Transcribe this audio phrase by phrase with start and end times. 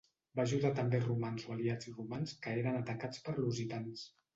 [0.37, 4.09] Va ajudar també a romans o aliats romans que eren atacats pels lusitans.